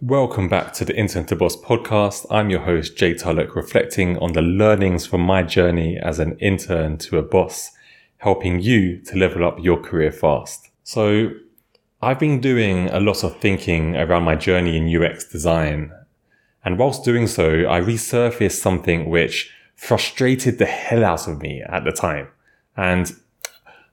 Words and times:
Welcome 0.00 0.48
back 0.48 0.72
to 0.74 0.84
the 0.84 0.96
Intern 0.96 1.26
to 1.26 1.36
Boss 1.36 1.56
podcast. 1.56 2.24
I'm 2.30 2.48
your 2.48 2.60
host, 2.60 2.96
Jay 2.96 3.12
Tullock, 3.12 3.54
reflecting 3.54 4.16
on 4.18 4.32
the 4.32 4.40
learnings 4.40 5.04
from 5.04 5.20
my 5.20 5.42
journey 5.42 5.98
as 5.98 6.18
an 6.18 6.38
intern 6.38 6.96
to 6.98 7.18
a 7.18 7.22
boss, 7.22 7.72
helping 8.18 8.60
you 8.60 8.98
to 9.00 9.18
level 9.18 9.44
up 9.44 9.58
your 9.60 9.78
career 9.78 10.10
fast. 10.10 10.70
So 10.84 11.32
I've 12.00 12.18
been 12.18 12.40
doing 12.40 12.88
a 12.90 13.00
lot 13.00 13.24
of 13.24 13.36
thinking 13.40 13.96
around 13.96 14.22
my 14.22 14.36
journey 14.36 14.76
in 14.76 14.88
UX 14.88 15.24
design. 15.30 15.92
And 16.66 16.78
whilst 16.78 17.04
doing 17.04 17.28
so, 17.28 17.60
I 17.70 17.80
resurfaced 17.80 18.60
something 18.60 19.08
which 19.08 19.54
frustrated 19.76 20.58
the 20.58 20.66
hell 20.66 21.04
out 21.04 21.28
of 21.28 21.40
me 21.40 21.62
at 21.62 21.84
the 21.84 21.92
time. 21.92 22.26
And 22.76 23.14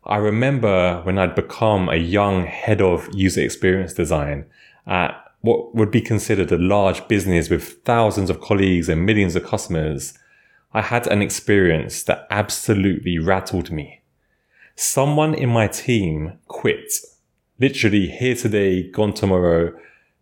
I 0.06 0.18
remember 0.18 1.00
when 1.04 1.20
I'd 1.20 1.36
become 1.36 1.88
a 1.88 1.98
young 1.98 2.48
head 2.48 2.82
of 2.82 3.08
user 3.14 3.42
experience 3.42 3.94
design 3.94 4.48
at 4.88 5.12
what 5.42 5.76
would 5.76 5.92
be 5.92 6.02
considered 6.02 6.52
a 6.52 6.58
large 6.58 7.08
business 7.08 7.48
with 7.48 7.84
thousands 7.84 8.32
of 8.32 8.42
colleagues 8.42 8.90
and 8.90 9.06
millions 9.06 9.36
of 9.36 9.46
customers, 9.46 10.18
I 10.74 10.82
had 10.82 11.06
an 11.06 11.22
experience 11.22 12.02
that 12.04 12.26
absolutely 12.32 13.20
rattled 13.20 13.72
me. 13.72 14.02
Someone 14.76 15.36
in 15.36 15.50
my 15.50 15.68
team 15.68 16.40
quit. 16.48 16.92
Literally 17.60 18.08
here 18.08 18.36
today, 18.36 18.90
gone 18.90 19.14
tomorrow. 19.14 19.74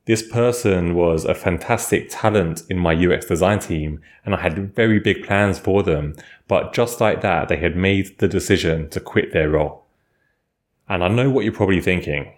This 0.05 0.27
person 0.27 0.95
was 0.95 1.25
a 1.25 1.35
fantastic 1.35 2.07
talent 2.09 2.63
in 2.69 2.79
my 2.79 2.93
UX 2.93 3.25
design 3.25 3.59
team 3.59 4.01
and 4.25 4.33
I 4.33 4.41
had 4.41 4.75
very 4.75 4.99
big 4.99 5.23
plans 5.23 5.59
for 5.59 5.83
them. 5.83 6.15
But 6.47 6.73
just 6.73 6.99
like 6.99 7.21
that, 7.21 7.49
they 7.49 7.57
had 7.57 7.75
made 7.75 8.17
the 8.17 8.27
decision 8.27 8.89
to 8.89 8.99
quit 8.99 9.31
their 9.31 9.49
role. 9.49 9.85
And 10.89 11.03
I 11.03 11.07
know 11.07 11.29
what 11.29 11.45
you're 11.45 11.53
probably 11.53 11.81
thinking. 11.81 12.33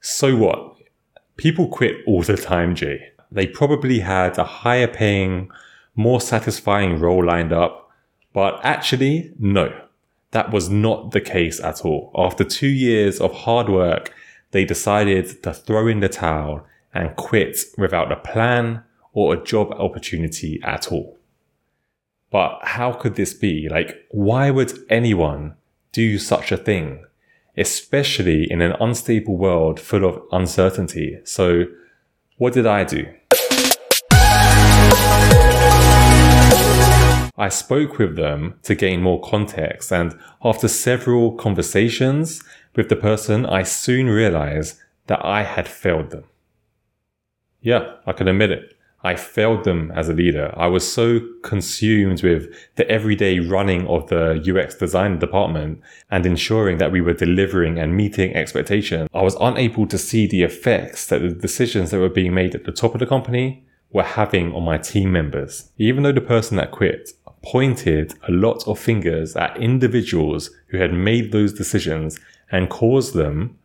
So 0.00 0.36
what? 0.36 0.76
People 1.36 1.68
quit 1.68 1.96
all 2.06 2.22
the 2.22 2.36
time, 2.36 2.74
Jay. 2.74 3.10
They 3.30 3.46
probably 3.46 4.00
had 4.00 4.38
a 4.38 4.44
higher 4.44 4.88
paying, 4.88 5.50
more 5.94 6.20
satisfying 6.20 6.98
role 6.98 7.24
lined 7.24 7.52
up, 7.52 7.90
but 8.32 8.58
actually, 8.62 9.32
no, 9.38 9.78
that 10.30 10.50
was 10.50 10.68
not 10.70 11.10
the 11.10 11.20
case 11.20 11.60
at 11.60 11.84
all. 11.84 12.10
After 12.16 12.44
two 12.44 12.68
years 12.68 13.20
of 13.20 13.32
hard 13.32 13.68
work, 13.68 14.12
they 14.56 14.64
decided 14.64 15.42
to 15.42 15.52
throw 15.52 15.86
in 15.86 16.00
the 16.00 16.08
towel 16.08 16.66
and 16.94 17.14
quit 17.14 17.58
without 17.76 18.10
a 18.10 18.16
plan 18.16 18.82
or 19.12 19.34
a 19.34 19.44
job 19.44 19.70
opportunity 19.72 20.58
at 20.62 20.90
all. 20.90 21.18
But 22.30 22.60
how 22.62 22.92
could 22.92 23.16
this 23.16 23.34
be? 23.34 23.68
Like, 23.68 24.06
why 24.10 24.50
would 24.50 24.72
anyone 24.88 25.56
do 25.92 26.18
such 26.18 26.50
a 26.50 26.56
thing? 26.56 27.04
especially 27.58 28.50
in 28.50 28.60
an 28.60 28.74
unstable 28.80 29.36
world 29.36 29.80
full 29.80 30.04
of 30.04 30.20
uncertainty. 30.30 31.18
So 31.24 31.64
what 32.36 32.52
did 32.52 32.66
I 32.66 32.84
do? 32.84 33.06
I 37.38 37.48
spoke 37.50 37.98
with 37.98 38.16
them 38.16 38.58
to 38.62 38.74
gain 38.74 39.02
more 39.02 39.20
context 39.20 39.92
and 39.92 40.18
after 40.42 40.68
several 40.68 41.32
conversations 41.32 42.42
with 42.76 42.88
the 42.88 42.96
person, 42.96 43.46
I 43.46 43.62
soon 43.62 44.06
realized 44.06 44.78
that 45.06 45.24
I 45.24 45.42
had 45.42 45.68
failed 45.68 46.10
them. 46.10 46.24
Yeah, 47.60 47.94
I 48.06 48.12
can 48.12 48.28
admit 48.28 48.50
it. 48.50 48.76
I 49.02 49.14
failed 49.14 49.64
them 49.64 49.92
as 49.94 50.08
a 50.08 50.12
leader. 50.12 50.52
I 50.56 50.66
was 50.66 50.90
so 50.90 51.20
consumed 51.42 52.24
with 52.24 52.52
the 52.74 52.90
everyday 52.90 53.38
running 53.38 53.86
of 53.86 54.08
the 54.08 54.42
UX 54.42 54.74
design 54.74 55.20
department 55.20 55.80
and 56.10 56.26
ensuring 56.26 56.78
that 56.78 56.90
we 56.90 57.00
were 57.00 57.12
delivering 57.12 57.78
and 57.78 57.96
meeting 57.96 58.34
expectations. 58.34 59.08
I 59.14 59.22
was 59.22 59.36
unable 59.40 59.86
to 59.86 59.98
see 59.98 60.26
the 60.26 60.42
effects 60.42 61.06
that 61.06 61.20
the 61.20 61.28
decisions 61.28 61.92
that 61.92 62.00
were 62.00 62.08
being 62.08 62.34
made 62.34 62.54
at 62.56 62.64
the 62.64 62.72
top 62.72 62.94
of 62.94 63.00
the 63.00 63.06
company 63.06 63.64
were 63.92 64.02
having 64.02 64.52
on 64.52 64.64
my 64.64 64.78
team 64.78 65.12
members. 65.12 65.70
Even 65.78 66.02
though 66.02 66.12
the 66.12 66.20
person 66.20 66.56
that 66.56 66.72
quit 66.72 67.10
pointed 67.44 68.14
a 68.26 68.32
lot 68.32 68.66
of 68.66 68.76
fingers 68.76 69.36
at 69.36 69.56
individuals 69.56 70.50
who 70.68 70.78
had 70.78 70.92
made 70.92 71.30
those 71.30 71.52
decisions 71.52 72.18
and 72.50 72.70
caused 72.70 73.14
them 73.14 73.58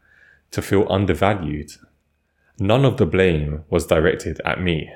to 0.52 0.62
feel 0.62 0.88
undervalued, 0.90 1.72
none 2.60 2.86
of 2.86 2.98
the 2.98 3.06
blame 3.06 3.64
was 3.70 3.88
directed 3.88 4.42
at 4.46 4.62
me 4.62 4.92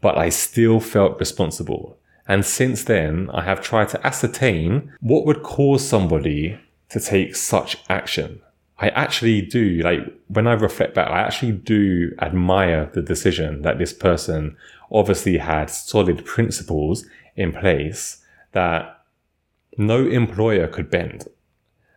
but 0.00 0.18
I 0.18 0.28
still 0.28 0.80
felt 0.80 1.18
responsible. 1.18 1.98
And 2.28 2.44
since 2.44 2.84
then, 2.84 3.30
I 3.32 3.42
have 3.42 3.60
tried 3.60 3.88
to 3.90 4.06
ascertain 4.06 4.92
what 5.00 5.26
would 5.26 5.42
cause 5.42 5.86
somebody 5.86 6.58
to 6.90 7.00
take 7.00 7.36
such 7.36 7.78
action. 7.88 8.40
I 8.78 8.90
actually 8.90 9.40
do, 9.42 9.80
like, 9.82 10.00
when 10.28 10.46
I 10.46 10.52
reflect 10.52 10.94
back, 10.94 11.08
I 11.08 11.20
actually 11.20 11.52
do 11.52 12.14
admire 12.20 12.90
the 12.92 13.02
decision 13.02 13.62
that 13.62 13.78
this 13.78 13.92
person 13.92 14.56
obviously 14.92 15.38
had 15.38 15.70
solid 15.70 16.24
principles 16.24 17.06
in 17.34 17.52
place 17.52 18.22
that 18.52 19.04
no 19.78 20.06
employer 20.06 20.66
could 20.66 20.90
bend. 20.90 21.26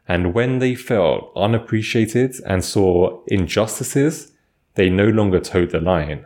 And 0.09 0.33
when 0.33 0.57
they 0.57 0.73
felt 0.73 1.31
unappreciated 1.35 2.35
and 2.47 2.65
saw 2.65 3.21
injustices, 3.27 4.31
they 4.73 4.89
no 4.89 5.05
longer 5.05 5.39
toed 5.39 5.69
the 5.69 5.79
line. 5.79 6.25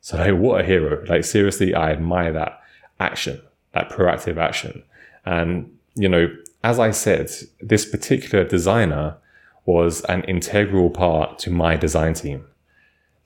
So 0.00 0.16
like, 0.16 0.34
what 0.34 0.60
a 0.60 0.64
hero. 0.64 1.04
Like 1.06 1.24
seriously, 1.24 1.72
I 1.72 1.92
admire 1.92 2.32
that 2.32 2.60
action, 2.98 3.40
that 3.72 3.88
proactive 3.88 4.36
action. 4.36 4.82
And, 5.24 5.72
you 5.94 6.08
know, 6.08 6.26
as 6.64 6.80
I 6.80 6.90
said, 6.90 7.30
this 7.60 7.88
particular 7.88 8.44
designer 8.44 9.16
was 9.64 10.02
an 10.04 10.24
integral 10.24 10.90
part 10.90 11.38
to 11.40 11.50
my 11.50 11.76
design 11.76 12.14
team. 12.14 12.44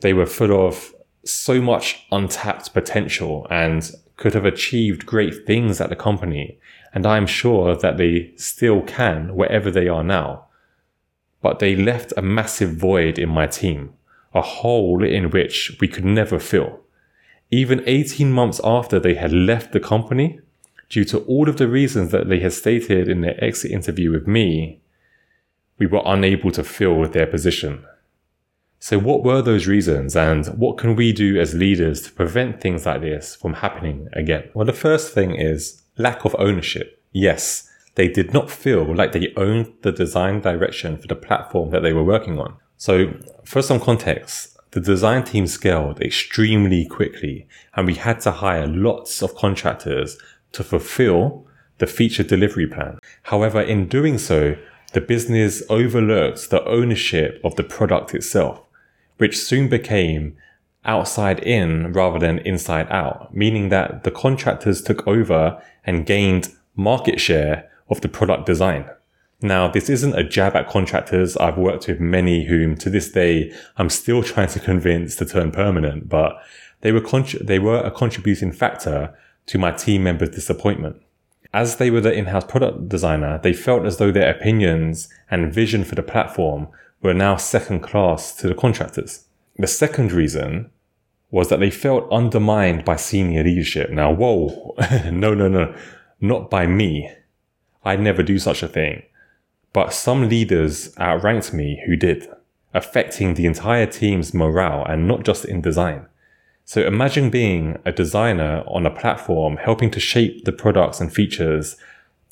They 0.01 0.13
were 0.13 0.27
full 0.27 0.67
of 0.67 0.95
so 1.25 1.63
much 1.63 2.05
untapped 2.13 2.75
potential 2.75 3.47
and 3.49 3.91
could 4.17 4.35
have 4.35 4.45
achieved 4.45 5.07
great 5.07 5.47
things 5.47 5.81
at 5.81 5.89
the 5.89 5.97
company. 5.97 6.59
And 6.93 7.07
I'm 7.07 7.27
sure 7.27 7.77
that 7.77 7.97
they 7.97 8.33
still 8.37 8.83
can 8.83 9.35
wherever 9.35 9.71
they 9.71 9.89
are 9.89 10.05
now. 10.05 10.47
But 11.43 11.59
they 11.59 11.75
left 11.75 12.13
a 12.17 12.23
massive 12.23 12.77
void 12.77 13.19
in 13.19 13.29
my 13.29 13.47
team 13.47 13.95
a 14.35 14.43
hole 14.43 15.05
in 15.05 15.31
which 15.31 15.77
we 15.81 15.89
could 15.89 16.05
never 16.05 16.39
fill. 16.39 16.81
Even 17.51 17.85
18 17.87 18.33
months 18.33 18.61
after 18.65 18.99
they 18.99 19.15
had 19.15 19.33
left 19.33 19.73
the 19.73 19.81
company, 19.81 20.41
due 20.89 21.05
to 21.05 21.21
all 21.21 21.49
of 21.49 21.57
the 21.57 21.69
reasons 21.69 22.11
that 22.11 22.29
they 22.29 22.41
had 22.41 22.53
stated 22.53 23.09
in 23.09 23.21
their 23.21 23.43
exit 23.43 23.71
interview 23.71 24.11
with 24.11 24.27
me, 24.27 24.81
we 25.79 25.87
were 25.87 26.03
unable 26.05 26.51
to 26.51 26.65
fill 26.65 27.07
their 27.09 27.27
position. 27.27 27.85
So 28.85 28.99
what 28.99 29.25
were 29.25 29.41
those 29.41 29.67
reasons 29.67 30.15
and 30.15 30.47
what 30.59 30.77
can 30.77 30.95
we 30.95 31.15
do 31.15 31.41
as 31.41 31.55
leaders 31.55 32.03
to 32.03 32.13
prevent 32.13 32.61
things 32.61 32.85
like 32.85 33.01
this 33.01 33.35
from 33.35 33.55
happening 33.55 34.09
again? 34.13 34.51
Well, 34.53 34.67
the 34.67 34.75
first 34.75 35.15
thing 35.15 35.35
is 35.35 35.81
lack 35.97 36.27
of 36.27 36.37
ownership. 36.39 37.03
Yes, 37.11 37.67
they 37.95 38.09
did 38.09 38.35
not 38.35 38.51
feel 38.51 38.95
like 38.95 39.13
they 39.13 39.33
owned 39.39 39.73
the 39.81 39.91
design 39.91 40.43
direction 40.43 40.99
for 40.99 41.07
the 41.07 41.17
platform 41.17 41.71
that 41.71 41.81
they 41.81 41.95
were 41.95 42.05
working 42.05 42.39
on. 42.39 42.59
So 42.77 43.15
for 43.43 43.63
some 43.63 43.81
context, 43.81 44.55
the 44.73 44.81
design 44.81 45.25
team 45.25 45.47
scaled 45.47 46.03
extremely 46.03 46.85
quickly 46.85 47.49
and 47.75 47.87
we 47.87 47.95
had 47.95 48.21
to 48.21 48.33
hire 48.33 48.67
lots 48.67 49.23
of 49.23 49.35
contractors 49.35 50.19
to 50.53 50.63
fulfill 50.63 51.47
the 51.79 51.87
feature 51.87 52.23
delivery 52.23 52.67
plan. 52.67 52.99
However, 53.23 53.63
in 53.63 53.89
doing 53.89 54.19
so, 54.19 54.57
the 54.95 55.01
business 55.01 55.61
overlooked 55.69 56.51
the 56.51 56.65
ownership 56.67 57.41
of 57.43 57.57
the 57.57 57.65
product 57.65 58.15
itself, 58.15 58.61
which 59.19 59.39
soon 59.39 59.69
became 59.69 60.37
outside 60.85 61.41
in 61.41 61.93
rather 61.93 62.19
than 62.19 62.39
inside 62.41 62.91
out, 62.91 63.35
meaning 63.35 63.69
that 63.71 64.05
the 64.05 64.11
contractors 64.11 64.83
took 64.83 65.07
over 65.07 65.63
and 65.85 66.07
gained 66.07 66.53
market 66.77 67.21
share 67.21 67.71
of 67.89 68.01
the 68.01 68.09
product 68.09 68.47
design. 68.47 68.89
Now, 69.41 69.69
this 69.69 69.91
isn't 69.91 70.19
a 70.19 70.25
jab 70.25 70.57
at 70.57 70.69
contractors. 70.69 71.37
I've 71.37 71.59
worked 71.59 71.87
with 71.87 72.01
many 72.01 72.47
whom 72.47 72.77
to 72.77 72.91
this 72.91 73.11
day 73.11 73.53
I'm 73.77 73.91
still 73.91 74.23
trying 74.33 74.49
to 74.49 74.61
convince 74.61 75.17
to 75.17 75.27
turn 75.27 75.51
permanent, 75.51 76.09
but 76.09 76.37
they 76.81 76.93
were 76.93 77.03
they 77.41 77.59
were 77.59 77.79
a 77.79 77.91
contributing 77.91 78.53
factor 78.53 79.15
to 79.47 79.59
my 79.59 79.71
team 79.71 80.03
members' 80.03 80.31
disappointment. 80.31 80.97
As 81.53 81.77
they 81.77 81.91
were 81.91 82.01
the 82.01 82.13
in-house 82.13 82.45
product 82.45 82.89
designer, 82.89 83.39
they 83.43 83.53
felt 83.53 83.87
as 83.87 83.99
though 83.99 84.11
their 84.11 84.31
opinions 84.31 85.09
and 85.31 85.53
vision 85.53 85.85
for 85.85 85.95
the 85.95 86.03
platform 86.03 86.69
were 87.05 87.15
now 87.15 87.37
second 87.37 87.81
class 87.81 88.35
to 88.35 88.49
the 88.49 88.55
contractors. 88.55 89.27
The 89.57 89.67
second 89.67 90.11
reason 90.11 90.71
was 91.31 91.49
that 91.51 91.61
they 91.61 91.71
felt 91.71 92.11
undermined 92.11 92.85
by 92.85 92.97
senior 92.97 93.45
leadership. 93.45 93.91
Now, 93.91 94.11
whoa, 94.11 94.75
no, 95.13 95.35
no, 95.35 95.47
no, 95.47 95.75
not 96.21 96.51
by 96.51 96.67
me. 96.67 97.11
I'd 97.85 98.01
never 98.01 98.23
do 98.23 98.39
such 98.39 98.63
a 98.63 98.69
thing. 98.69 99.03
But 99.75 99.93
some 99.93 100.29
leaders 100.29 100.97
outranked 100.99 101.53
me 101.53 101.83
who 101.87 101.95
did, 101.95 102.27
affecting 102.73 103.35
the 103.35 103.47
entire 103.47 103.87
team's 103.87 104.33
morale 104.33 104.85
and 104.87 105.07
not 105.07 105.25
just 105.25 105.45
in 105.45 105.61
design. 105.61 106.07
So 106.65 106.87
imagine 106.87 107.29
being 107.29 107.79
a 107.85 107.93
designer 107.93 108.65
on 108.67 108.87
a 108.87 108.91
platform 108.91 109.59
helping 109.59 109.91
to 109.91 110.01
shape 110.01 110.45
the 110.45 110.53
products 110.53 111.01
and 111.01 111.13
features, 111.13 111.77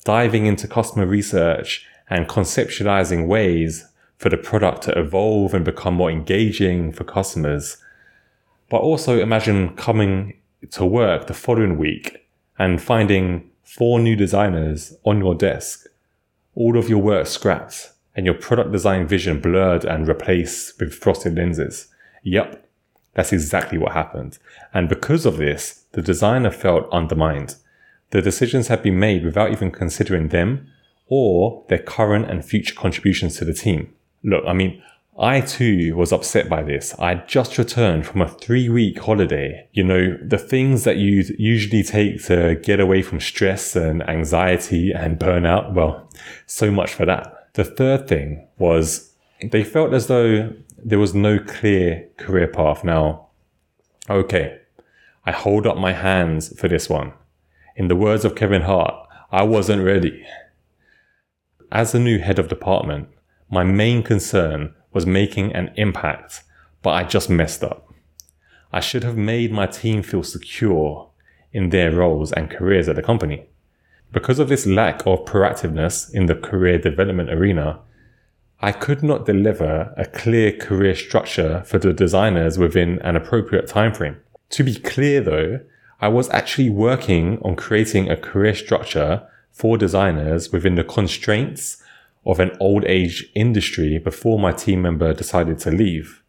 diving 0.03 0.47
into 0.47 0.67
customer 0.67 1.05
research 1.05 1.85
and 2.09 2.27
conceptualizing 2.27 3.27
ways 3.27 3.85
for 4.23 4.29
the 4.29 4.37
product 4.37 4.83
to 4.83 4.97
evolve 4.97 5.53
and 5.53 5.65
become 5.65 5.95
more 5.95 6.09
engaging 6.09 6.93
for 6.93 7.03
customers. 7.03 7.75
But 8.69 8.77
also 8.77 9.19
imagine 9.19 9.75
coming 9.75 10.39
to 10.71 10.85
work 10.85 11.27
the 11.27 11.33
following 11.33 11.77
week 11.77 12.25
and 12.57 12.81
finding 12.81 13.51
four 13.63 13.99
new 13.99 14.15
designers 14.15 14.95
on 15.03 15.19
your 15.19 15.35
desk, 15.35 15.87
all 16.55 16.77
of 16.77 16.87
your 16.87 17.01
work 17.01 17.27
scrapped 17.27 17.91
and 18.15 18.25
your 18.25 18.35
product 18.35 18.71
design 18.71 19.05
vision 19.07 19.41
blurred 19.41 19.83
and 19.83 20.07
replaced 20.07 20.79
with 20.79 20.95
frosted 20.95 21.35
lenses. 21.35 21.87
Yep, 22.23 22.65
that's 23.15 23.33
exactly 23.33 23.77
what 23.77 23.91
happened. 23.91 24.37
And 24.73 24.87
because 24.87 25.25
of 25.25 25.35
this, 25.35 25.83
the 25.91 26.01
designer 26.01 26.51
felt 26.51 26.87
undermined. 26.93 27.57
The 28.11 28.21
decisions 28.21 28.69
had 28.69 28.83
been 28.83 28.97
made 28.97 29.25
without 29.25 29.51
even 29.51 29.69
considering 29.69 30.29
them 30.29 30.69
or 31.07 31.65
their 31.67 31.79
current 31.79 32.31
and 32.31 32.45
future 32.45 32.73
contributions 32.73 33.35
to 33.39 33.43
the 33.43 33.53
team. 33.53 33.93
Look, 34.23 34.43
I 34.47 34.53
mean, 34.53 34.81
I 35.19 35.41
too 35.41 35.95
was 35.95 36.11
upset 36.11 36.49
by 36.49 36.63
this. 36.63 36.95
I 36.97 37.15
just 37.15 37.57
returned 37.57 38.07
from 38.07 38.21
a 38.21 38.27
three 38.27 38.67
week 38.67 38.99
holiday. 38.99 39.67
You 39.71 39.83
know, 39.83 40.17
the 40.25 40.39
things 40.39 40.85
that 40.85 40.97
you 40.97 41.23
usually 41.37 41.83
take 41.83 42.23
to 42.25 42.55
get 42.55 42.79
away 42.79 43.03
from 43.03 43.19
stress 43.19 43.75
and 43.75 44.07
anxiety 44.09 44.91
and 44.91 45.19
burnout. 45.19 45.73
Well, 45.73 46.09
so 46.47 46.71
much 46.71 46.93
for 46.93 47.05
that. 47.05 47.53
The 47.53 47.63
third 47.63 48.07
thing 48.07 48.47
was 48.57 49.13
they 49.51 49.63
felt 49.63 49.93
as 49.93 50.07
though 50.07 50.51
there 50.83 50.99
was 50.99 51.13
no 51.13 51.37
clear 51.37 52.09
career 52.17 52.47
path. 52.47 52.83
Now, 52.83 53.27
okay, 54.09 54.59
I 55.25 55.31
hold 55.31 55.67
up 55.67 55.77
my 55.77 55.93
hands 55.93 56.57
for 56.59 56.67
this 56.67 56.89
one. 56.89 57.13
In 57.75 57.87
the 57.87 57.95
words 57.95 58.25
of 58.25 58.35
Kevin 58.35 58.63
Hart, 58.63 58.95
I 59.31 59.43
wasn't 59.43 59.83
ready. 59.83 60.25
As 61.71 61.91
the 61.91 61.99
new 61.99 62.19
head 62.19 62.39
of 62.39 62.49
department, 62.49 63.09
my 63.53 63.63
main 63.63 64.01
concern 64.01 64.73
was 64.91 65.05
making 65.05 65.53
an 65.53 65.71
impact, 65.75 66.43
but 66.81 66.89
I 66.89 67.03
just 67.03 67.29
messed 67.29 67.63
up. 67.63 67.87
I 68.71 68.79
should 68.79 69.03
have 69.03 69.15
made 69.15 69.51
my 69.51 69.67
team 69.67 70.01
feel 70.01 70.23
secure 70.23 71.11
in 71.51 71.69
their 71.69 71.91
roles 71.91 72.31
and 72.31 72.49
careers 72.49 72.89
at 72.89 72.95
the 72.95 73.03
company. 73.03 73.45
Because 74.11 74.39
of 74.39 74.49
this 74.49 74.65
lack 74.65 75.05
of 75.05 75.25
proactiveness 75.25 76.11
in 76.11 76.25
the 76.25 76.35
career 76.35 76.79
development 76.79 77.29
arena, 77.29 77.79
I 78.59 78.71
could 78.71 79.03
not 79.03 79.27
deliver 79.27 79.93
a 79.97 80.05
clear 80.05 80.51
career 80.51 80.95
structure 80.95 81.61
for 81.63 81.77
the 81.77 81.93
designers 81.93 82.57
within 82.57 82.99
an 83.03 83.15
appropriate 83.15 83.67
timeframe. 83.67 84.17
To 84.49 84.63
be 84.63 84.75
clear 84.75 85.21
though, 85.21 85.59
I 86.01 86.07
was 86.07 86.29
actually 86.31 86.71
working 86.71 87.39
on 87.43 87.55
creating 87.55 88.09
a 88.09 88.17
career 88.17 88.55
structure 88.55 89.27
for 89.51 89.77
designers 89.77 90.51
within 90.51 90.73
the 90.73 90.83
constraints 90.83 91.83
of 92.25 92.39
an 92.39 92.55
old 92.59 92.85
age 92.85 93.29
industry 93.35 93.97
before 93.97 94.39
my 94.39 94.51
team 94.51 94.81
member 94.81 95.13
decided 95.13 95.59
to 95.59 95.71
leave. 95.71 96.23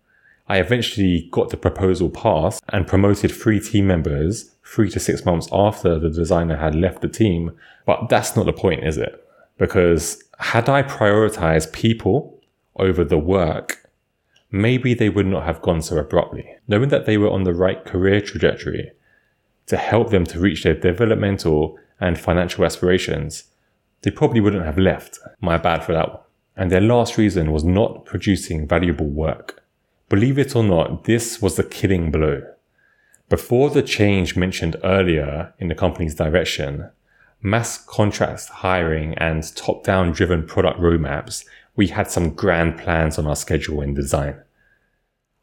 I 0.48 0.58
eventually 0.58 1.28
got 1.30 1.50
the 1.50 1.56
proposal 1.56 2.10
passed 2.10 2.62
and 2.68 2.86
promoted 2.86 3.32
three 3.32 3.60
team 3.60 3.86
members 3.86 4.50
three 4.64 4.90
to 4.90 5.00
six 5.00 5.24
months 5.24 5.48
after 5.52 5.98
the 5.98 6.10
designer 6.10 6.56
had 6.56 6.74
left 6.74 7.00
the 7.00 7.08
team. 7.08 7.52
But 7.86 8.08
that's 8.08 8.34
not 8.34 8.46
the 8.46 8.52
point, 8.52 8.84
is 8.84 8.96
it? 8.96 9.26
Because 9.58 10.22
had 10.38 10.68
I 10.68 10.82
prioritized 10.82 11.72
people 11.72 12.40
over 12.76 13.04
the 13.04 13.18
work, 13.18 13.88
maybe 14.50 14.94
they 14.94 15.08
would 15.08 15.26
not 15.26 15.44
have 15.44 15.62
gone 15.62 15.82
so 15.82 15.96
abruptly. 15.98 16.56
Knowing 16.66 16.88
that 16.88 17.06
they 17.06 17.16
were 17.16 17.30
on 17.30 17.44
the 17.44 17.54
right 17.54 17.84
career 17.84 18.20
trajectory 18.20 18.92
to 19.66 19.76
help 19.76 20.10
them 20.10 20.24
to 20.24 20.40
reach 20.40 20.64
their 20.64 20.74
developmental 20.74 21.78
and 22.00 22.18
financial 22.18 22.64
aspirations, 22.64 23.44
they 24.04 24.10
probably 24.10 24.40
wouldn't 24.40 24.66
have 24.66 24.78
left. 24.78 25.18
My 25.40 25.56
bad 25.56 25.82
for 25.82 25.92
that 25.92 26.08
one. 26.10 26.20
And 26.56 26.70
their 26.70 26.80
last 26.80 27.16
reason 27.16 27.50
was 27.50 27.64
not 27.64 28.04
producing 28.04 28.68
valuable 28.68 29.08
work. 29.08 29.64
Believe 30.08 30.38
it 30.38 30.54
or 30.54 30.62
not, 30.62 31.04
this 31.04 31.40
was 31.40 31.56
the 31.56 31.64
killing 31.64 32.10
blow. 32.10 32.42
Before 33.30 33.70
the 33.70 33.82
change 33.82 34.36
mentioned 34.36 34.76
earlier 34.84 35.54
in 35.58 35.68
the 35.68 35.74
company's 35.74 36.14
direction, 36.14 36.90
mass 37.40 37.82
contract 37.82 38.46
hiring 38.46 39.14
and 39.14 39.56
top 39.56 39.82
down 39.82 40.12
driven 40.12 40.46
product 40.46 40.78
roadmaps, 40.78 41.44
we 41.74 41.86
had 41.88 42.10
some 42.10 42.34
grand 42.34 42.78
plans 42.78 43.18
on 43.18 43.26
our 43.26 43.34
schedule 43.34 43.80
in 43.80 43.94
design. 43.94 44.36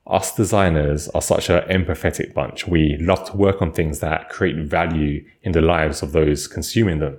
Us 0.06 0.36
designers 0.36 1.07
are 1.10 1.22
such 1.22 1.50
an 1.50 1.64
empathetic 1.64 2.34
bunch. 2.34 2.68
We 2.68 2.98
love 3.00 3.25
to 3.31 3.38
work 3.38 3.62
on 3.62 3.72
things 3.72 4.00
that 4.00 4.30
create 4.30 4.57
value 4.57 5.25
in 5.42 5.52
the 5.52 5.62
lives 5.62 6.04
of 6.04 6.12
those 6.12 6.48
consuming 6.48 7.00
them. 7.00 7.18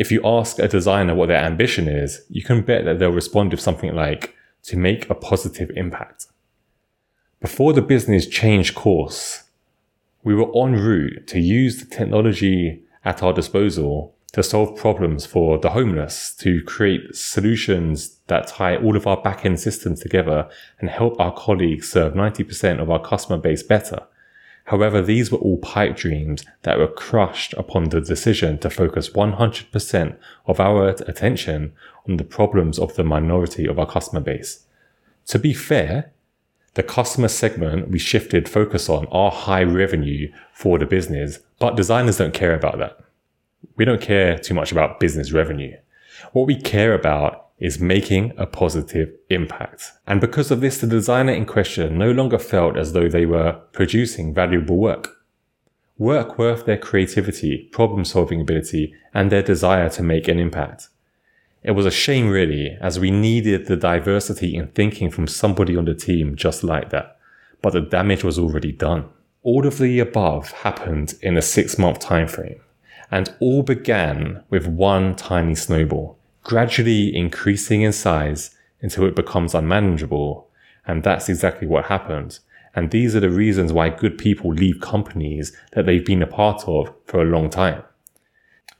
If 0.00 0.10
you 0.10 0.22
ask 0.24 0.58
a 0.58 0.66
designer 0.66 1.14
what 1.14 1.28
their 1.28 1.44
ambition 1.44 1.86
is, 1.86 2.22
you 2.30 2.42
can 2.42 2.62
bet 2.62 2.86
that 2.86 2.98
they'll 2.98 3.12
respond 3.12 3.50
with 3.50 3.60
something 3.60 3.94
like, 3.94 4.34
to 4.62 4.78
make 4.78 5.10
a 5.10 5.14
positive 5.14 5.70
impact. 5.76 6.28
Before 7.38 7.74
the 7.74 7.82
business 7.82 8.26
changed 8.26 8.74
course, 8.74 9.42
we 10.24 10.34
were 10.34 10.50
en 10.56 10.72
route 10.72 11.26
to 11.26 11.38
use 11.38 11.80
the 11.80 11.94
technology 11.94 12.82
at 13.04 13.22
our 13.22 13.34
disposal 13.34 14.14
to 14.32 14.42
solve 14.42 14.74
problems 14.74 15.26
for 15.26 15.58
the 15.58 15.68
homeless, 15.68 16.34
to 16.36 16.62
create 16.62 17.14
solutions 17.14 18.20
that 18.28 18.46
tie 18.46 18.76
all 18.76 18.96
of 18.96 19.06
our 19.06 19.20
back-end 19.20 19.60
systems 19.60 20.00
together 20.00 20.48
and 20.78 20.88
help 20.88 21.20
our 21.20 21.34
colleagues 21.34 21.92
serve 21.92 22.14
90% 22.14 22.80
of 22.80 22.88
our 22.88 23.02
customer 23.02 23.36
base 23.36 23.62
better. 23.62 24.06
However, 24.70 25.02
these 25.02 25.32
were 25.32 25.38
all 25.38 25.58
pipe 25.58 25.96
dreams 25.96 26.44
that 26.62 26.78
were 26.78 26.86
crushed 26.86 27.54
upon 27.54 27.88
the 27.88 28.00
decision 28.00 28.56
to 28.58 28.70
focus 28.70 29.08
100% 29.08 30.16
of 30.46 30.60
our 30.60 30.90
attention 30.90 31.72
on 32.08 32.18
the 32.18 32.24
problems 32.24 32.78
of 32.78 32.94
the 32.94 33.02
minority 33.02 33.66
of 33.66 33.80
our 33.80 33.86
customer 33.86 34.20
base. 34.20 34.64
To 35.26 35.40
be 35.40 35.52
fair, 35.52 36.12
the 36.74 36.84
customer 36.84 37.26
segment 37.26 37.90
we 37.90 37.98
shifted 37.98 38.48
focus 38.48 38.88
on 38.88 39.06
are 39.06 39.32
high 39.32 39.64
revenue 39.64 40.30
for 40.52 40.78
the 40.78 40.86
business, 40.86 41.40
but 41.58 41.76
designers 41.76 42.18
don't 42.18 42.32
care 42.32 42.54
about 42.54 42.78
that. 42.78 42.96
We 43.74 43.84
don't 43.84 44.00
care 44.00 44.38
too 44.38 44.54
much 44.54 44.70
about 44.70 45.00
business 45.00 45.32
revenue. 45.32 45.76
What 46.30 46.46
we 46.46 46.54
care 46.54 46.94
about 46.94 47.48
is 47.60 47.78
making 47.78 48.32
a 48.38 48.46
positive 48.46 49.12
impact. 49.28 49.92
And 50.06 50.20
because 50.20 50.50
of 50.50 50.60
this, 50.60 50.78
the 50.78 50.86
designer 50.86 51.32
in 51.32 51.44
question 51.44 51.98
no 51.98 52.10
longer 52.10 52.38
felt 52.38 52.76
as 52.76 52.94
though 52.94 53.08
they 53.08 53.26
were 53.26 53.60
producing 53.72 54.32
valuable 54.34 54.78
work. 54.78 55.16
Work 55.98 56.38
worth 56.38 56.64
their 56.64 56.78
creativity, 56.78 57.68
problem 57.72 58.06
solving 58.06 58.40
ability, 58.40 58.94
and 59.12 59.30
their 59.30 59.42
desire 59.42 59.90
to 59.90 60.02
make 60.02 60.26
an 60.28 60.38
impact. 60.38 60.88
It 61.62 61.72
was 61.72 61.84
a 61.84 61.90
shame, 61.90 62.30
really, 62.30 62.78
as 62.80 62.98
we 62.98 63.10
needed 63.10 63.66
the 63.66 63.76
diversity 63.76 64.56
in 64.56 64.68
thinking 64.68 65.10
from 65.10 65.26
somebody 65.26 65.76
on 65.76 65.84
the 65.84 65.94
team 65.94 66.36
just 66.36 66.64
like 66.64 66.88
that. 66.88 67.18
But 67.60 67.74
the 67.74 67.82
damage 67.82 68.24
was 68.24 68.38
already 68.38 68.72
done. 68.72 69.04
All 69.42 69.66
of 69.66 69.76
the 69.76 70.00
above 70.00 70.52
happened 70.52 71.14
in 71.20 71.36
a 71.36 71.42
six 71.42 71.78
month 71.78 71.98
time 71.98 72.28
frame, 72.28 72.60
and 73.10 73.34
all 73.40 73.62
began 73.62 74.42
with 74.48 74.66
one 74.66 75.14
tiny 75.16 75.54
snowball, 75.54 76.18
gradually 76.42 77.14
increasing 77.14 77.82
in 77.82 77.92
size 77.92 78.54
until 78.80 79.04
it 79.04 79.16
becomes 79.16 79.54
unmanageable. 79.54 80.48
And 80.86 81.02
that's 81.02 81.28
exactly 81.28 81.66
what 81.66 81.86
happened. 81.86 82.38
And 82.74 82.90
these 82.90 83.16
are 83.16 83.20
the 83.20 83.30
reasons 83.30 83.72
why 83.72 83.90
good 83.90 84.16
people 84.16 84.52
leave 84.52 84.80
companies 84.80 85.56
that 85.72 85.86
they've 85.86 86.04
been 86.04 86.22
a 86.22 86.26
part 86.26 86.62
of 86.66 86.92
for 87.04 87.20
a 87.20 87.26
long 87.26 87.50
time. 87.50 87.82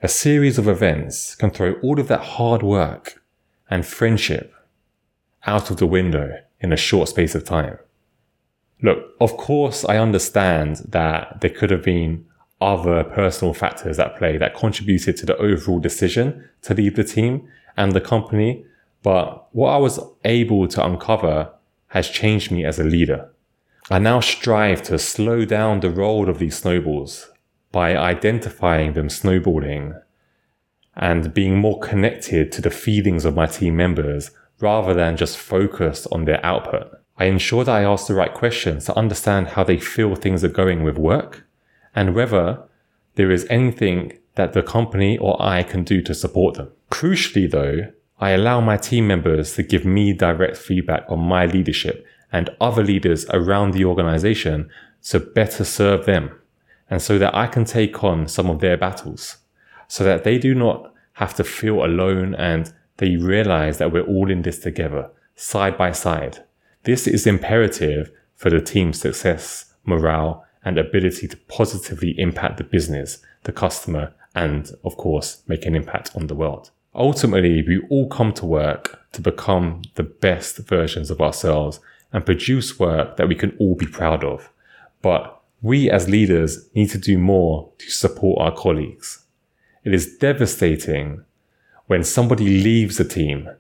A 0.03 0.09
series 0.09 0.59
of 0.59 0.69
events 0.69 1.35
can 1.35 1.51
throw 1.51 1.75
all 1.83 2.01
of 2.01 2.09
that 2.09 2.21
hard 2.21 2.63
work 2.63 3.23
and 3.69 3.85
friendship 3.85 4.55
out 5.47 5.71
of 5.71 5.77
the 5.77 5.87
window 5.87 6.39
in 6.61 6.73
a 6.73 6.77
short 6.77 7.09
space 7.09 7.35
of 7.35 7.45
time. 7.45 7.79
Look, 8.83 9.15
of 9.21 9.37
course, 9.37 9.85
I 9.85 9.99
understand 9.99 10.77
that 10.89 11.41
there 11.41 11.51
could 11.51 11.71
have 11.71 11.83
been 11.83 12.27
other 12.61 13.05
personal 13.05 13.55
factors 13.55 13.99
at 13.99 14.17
play 14.17 14.37
that 14.37 14.55
contributed 14.55 15.17
to 15.17 15.27
the 15.27 15.37
overall 15.39 15.79
decision 15.79 16.49
to 16.63 16.75
leave 16.75 16.97
the 16.97 17.05
team 17.05 17.49
and 17.77 17.93
the 17.93 18.01
company. 18.01 18.65
But 19.03 19.47
what 19.55 19.71
I 19.71 19.79
was 19.79 19.99
able 20.25 20.69
to 20.69 20.85
uncover 20.85 21.51
has 21.89 22.09
changed 22.09 22.51
me 22.51 22.65
as 22.65 22.79
a 22.79 22.85
leader. 22.85 23.31
I 23.91 23.99
now 23.99 24.21
strive 24.21 24.83
to 24.85 24.99
slow 24.99 25.45
down 25.45 25.81
the 25.81 25.91
roll 25.91 26.29
of 26.29 26.39
these 26.39 26.59
snowballs 26.59 27.31
by 27.73 27.97
identifying 27.97 28.93
them 28.93 29.09
snowballing 29.09 29.95
and 30.97 31.33
being 31.33 31.57
more 31.57 31.79
connected 31.81 32.53
to 32.53 32.61
the 32.63 32.71
feelings 32.71 33.25
of 33.25 33.35
my 33.35 33.47
team 33.47 33.77
members 33.77 34.31
rather 34.61 34.93
than 34.93 35.17
just 35.17 35.39
focused 35.39 36.07
on 36.13 36.25
their 36.25 36.45
output. 36.45 36.93
I 37.17 37.25
ensure 37.25 37.65
that 37.65 37.75
I 37.75 37.85
ask 37.85 38.07
the 38.07 38.15
right 38.15 38.33
questions 38.33 38.85
to 38.85 38.97
understand 38.97 39.49
how 39.49 39.65
they 39.65 39.79
feel 39.79 40.15
things 40.15 40.45
are 40.45 40.49
going 40.49 40.83
with 40.83 40.99
work 40.99 41.47
and 41.95 42.15
whether 42.15 42.63
there 43.15 43.31
is 43.31 43.47
anything 43.51 44.19
that 44.35 44.53
the 44.53 44.63
company 44.63 45.19
or 45.19 45.41
I 45.43 45.63
can 45.63 45.85
do 45.85 46.01
to 46.03 46.15
support 46.15 46.55
them. 46.55 46.71
Crucially 46.91 47.51
though, 47.51 47.93
I 48.19 48.31
allow 48.31 48.61
my 48.61 48.77
team 48.77 49.07
members 49.07 49.55
to 49.55 49.63
give 49.63 49.85
me 49.85 50.13
direct 50.13 50.57
feedback 50.57 51.05
on 51.09 51.21
my 51.21 51.47
leadership 51.47 52.07
and 52.31 52.51
other 52.61 52.85
leaders 52.85 53.27
around 53.31 53.73
the 53.73 53.85
organization 53.85 54.71
to 55.05 55.19
better 55.19 55.65
serve 55.65 56.07
them 56.07 56.31
and 56.89 57.01
so 57.01 57.19
that 57.19 57.35
I 57.35 57.47
can 57.47 57.65
take 57.65 58.05
on 58.05 58.29
some 58.29 58.51
of 58.51 58.61
their 58.61 58.77
battles 58.77 59.39
so 59.89 60.05
that 60.05 60.25
they 60.25 60.39
do 60.39 60.55
not 60.55 60.93
have 61.15 61.35
to 61.35 61.45
feel 61.45 61.85
alone 61.85 62.35
and 62.35 62.73
they 62.99 63.17
realize 63.17 63.79
that 63.79 63.93
we're 63.93 64.07
all 64.07 64.31
in 64.31 64.43
this 64.43 64.59
together, 64.59 65.11
side 65.35 65.77
by 65.77 65.91
side. 65.91 66.45
This 66.85 67.07
is 67.07 67.27
imperative 67.27 68.11
for 68.37 68.51
the 68.51 68.61
team's 68.61 69.01
success, 69.01 69.75
morale, 69.85 70.47
and 70.65 70.79
ability 70.79 71.27
to 71.29 71.37
positively 71.37 72.15
impact 72.19 72.59
the 72.59 72.65
business, 72.65 73.19
the 73.45 73.53
customer, 73.53 74.13
and 74.35 74.73
of 74.85 74.97
course, 74.97 75.43
make 75.49 75.67
an 75.67 75.75
impact 75.75 76.11
on 76.15 76.27
the 76.27 76.35
world. 76.35 76.71
Ultimately, 76.95 77.63
we 77.63 77.81
all 77.89 78.09
come 78.09 78.33
to 78.35 78.47
work 78.47 79.01
to 79.13 79.21
become 79.21 79.83
the 79.95 80.03
best 80.03 80.59
versions 80.59 81.11
of 81.11 81.21
ourselves 81.21 81.81
and 82.13 82.27
produce 82.27 82.79
work 82.79 83.17
that 83.17 83.29
we 83.29 83.35
can 83.35 83.57
all 83.59 83.75
be 83.75 83.87
proud 83.87 84.25
of. 84.25 84.51
But 85.03 85.41
we 85.63 85.91
as 85.91 86.09
leaders 86.09 86.69
need 86.75 86.91
to 86.91 86.99
do 86.99 87.19
more 87.19 87.71
to 87.79 87.91
support 87.91 88.41
our 88.41 88.55
colleagues. 88.55 89.25
It 89.85 89.95
is 89.95 90.17
devastating 90.17 91.25
when 91.87 92.05
somebody 92.05 92.63
leaves 92.63 92.99
a 93.01 93.05
team, 93.05 93.51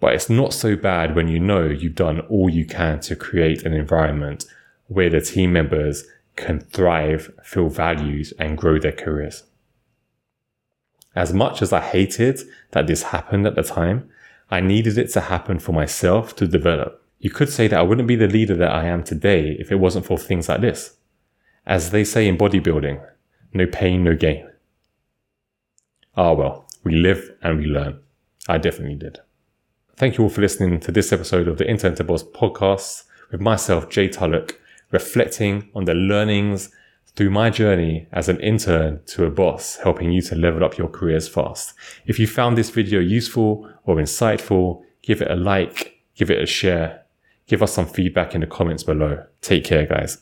but 0.00 0.14
it's 0.14 0.30
not 0.30 0.52
so 0.52 0.76
bad 0.76 1.14
when 1.14 1.28
you 1.28 1.38
know 1.38 1.64
you've 1.66 1.94
done 1.94 2.20
all 2.20 2.50
you 2.50 2.64
can 2.64 3.00
to 3.00 3.16
create 3.16 3.64
an 3.64 3.72
environment 3.72 4.44
where 4.88 5.10
the 5.10 5.20
team 5.20 5.52
members 5.52 6.04
can 6.36 6.60
thrive, 6.60 7.32
feel 7.42 7.68
valued, 7.68 8.32
and 8.38 8.58
grow 8.58 8.78
their 8.78 8.92
careers. 8.92 9.44
As 11.14 11.32
much 11.32 11.62
as 11.62 11.72
I 11.72 11.80
hated 11.80 12.40
that 12.72 12.86
this 12.86 13.04
happened 13.04 13.46
at 13.46 13.54
the 13.54 13.62
time, 13.62 14.10
I 14.50 14.60
needed 14.60 14.98
it 14.98 15.10
to 15.12 15.20
happen 15.20 15.58
for 15.58 15.72
myself 15.72 16.34
to 16.36 16.46
develop. 16.46 17.02
You 17.18 17.30
could 17.30 17.48
say 17.48 17.68
that 17.68 17.78
I 17.78 17.82
wouldn't 17.82 18.08
be 18.08 18.16
the 18.16 18.26
leader 18.26 18.56
that 18.56 18.72
I 18.72 18.86
am 18.86 19.04
today 19.04 19.56
if 19.58 19.70
it 19.70 19.76
wasn't 19.76 20.06
for 20.06 20.18
things 20.18 20.48
like 20.48 20.60
this. 20.60 20.96
As 21.64 21.90
they 21.90 22.04
say 22.04 22.28
in 22.28 22.36
bodybuilding, 22.36 23.02
no 23.52 23.66
pain, 23.66 24.04
no 24.04 24.14
gain. 24.14 24.50
Ah, 26.16 26.32
well, 26.32 26.68
we 26.82 26.94
live 26.94 27.30
and 27.42 27.58
we 27.58 27.66
learn. 27.66 28.00
I 28.48 28.58
definitely 28.58 28.96
did. 28.96 29.20
Thank 29.96 30.18
you 30.18 30.24
all 30.24 30.30
for 30.30 30.40
listening 30.40 30.80
to 30.80 30.92
this 30.92 31.12
episode 31.12 31.48
of 31.48 31.56
the 31.56 31.68
Intern 31.68 31.94
to 31.94 32.04
Boss 32.04 32.22
podcast 32.22 33.04
with 33.30 33.40
myself, 33.40 33.88
Jay 33.88 34.08
Tullock, 34.08 34.60
reflecting 34.94 35.68
on 35.74 35.84
the 35.84 35.92
learnings 35.92 36.70
through 37.16 37.30
my 37.30 37.50
journey 37.50 38.06
as 38.12 38.28
an 38.28 38.40
intern 38.40 39.00
to 39.06 39.24
a 39.24 39.30
boss, 39.30 39.76
helping 39.82 40.10
you 40.12 40.22
to 40.22 40.34
level 40.34 40.64
up 40.64 40.78
your 40.78 40.88
careers 40.88 41.28
fast. 41.28 41.74
If 42.06 42.18
you 42.18 42.26
found 42.26 42.56
this 42.56 42.70
video 42.70 43.00
useful 43.00 43.68
or 43.84 43.96
insightful, 43.96 44.82
give 45.02 45.20
it 45.20 45.30
a 45.30 45.36
like, 45.36 46.00
give 46.14 46.30
it 46.30 46.42
a 46.42 46.46
share, 46.46 47.02
give 47.46 47.62
us 47.62 47.74
some 47.74 47.86
feedback 47.86 48.34
in 48.34 48.40
the 48.40 48.46
comments 48.46 48.84
below. 48.84 49.24
Take 49.42 49.64
care, 49.64 49.84
guys. 49.84 50.18